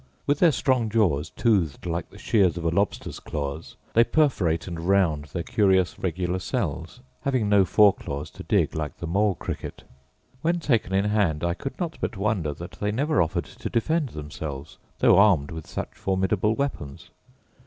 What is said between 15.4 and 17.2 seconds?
with such formidable weapons.